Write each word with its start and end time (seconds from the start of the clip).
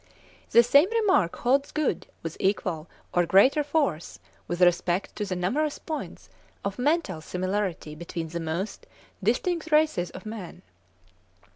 The 0.49 0.63
same 0.63 0.89
remark 0.89 1.35
holds 1.35 1.71
good 1.71 2.07
with 2.23 2.35
equal 2.39 2.87
or 3.13 3.27
greater 3.27 3.63
force 3.63 4.17
with 4.47 4.59
respect 4.59 5.15
to 5.17 5.25
the 5.25 5.35
numerous 5.35 5.77
points 5.77 6.27
of 6.65 6.79
mental 6.79 7.21
similarity 7.21 7.93
between 7.93 8.29
the 8.29 8.39
most 8.39 8.87
distinct 9.21 9.71
races 9.71 10.09
of 10.09 10.25
man. 10.25 10.63